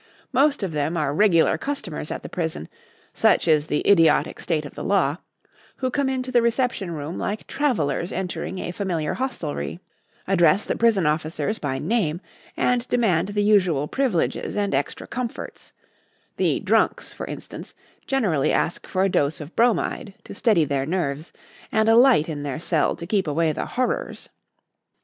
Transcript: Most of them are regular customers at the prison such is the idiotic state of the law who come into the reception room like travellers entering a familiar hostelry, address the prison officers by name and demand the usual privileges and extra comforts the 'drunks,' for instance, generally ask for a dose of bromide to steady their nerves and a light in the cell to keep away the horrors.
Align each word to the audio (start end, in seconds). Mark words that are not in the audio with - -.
Most 0.33 0.63
of 0.63 0.71
them 0.71 0.97
are 0.97 1.13
regular 1.13 1.59
customers 1.59 2.09
at 2.09 2.23
the 2.23 2.27
prison 2.27 2.67
such 3.13 3.47
is 3.47 3.67
the 3.67 3.87
idiotic 3.87 4.39
state 4.39 4.65
of 4.65 4.73
the 4.73 4.83
law 4.83 5.17
who 5.75 5.91
come 5.91 6.09
into 6.09 6.31
the 6.31 6.41
reception 6.41 6.89
room 6.89 7.19
like 7.19 7.45
travellers 7.45 8.11
entering 8.11 8.57
a 8.57 8.71
familiar 8.71 9.13
hostelry, 9.13 9.79
address 10.27 10.65
the 10.65 10.75
prison 10.75 11.05
officers 11.05 11.59
by 11.59 11.77
name 11.77 12.19
and 12.57 12.87
demand 12.87 13.27
the 13.27 13.43
usual 13.43 13.87
privileges 13.87 14.57
and 14.57 14.73
extra 14.73 15.05
comforts 15.05 15.71
the 16.37 16.59
'drunks,' 16.61 17.13
for 17.13 17.27
instance, 17.27 17.75
generally 18.07 18.51
ask 18.51 18.87
for 18.87 19.03
a 19.03 19.07
dose 19.09 19.39
of 19.39 19.55
bromide 19.55 20.15
to 20.23 20.33
steady 20.33 20.65
their 20.65 20.87
nerves 20.87 21.31
and 21.71 21.87
a 21.87 21.95
light 21.95 22.27
in 22.27 22.41
the 22.41 22.59
cell 22.59 22.95
to 22.95 23.05
keep 23.05 23.27
away 23.27 23.51
the 23.51 23.67
horrors. 23.67 24.29